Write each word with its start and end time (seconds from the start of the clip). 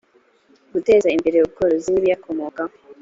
guteza 0.73 1.07
imbere 1.15 1.37
ubworozi 1.39 1.89
n 1.91 1.97
ibiyakomokaho 1.99 2.73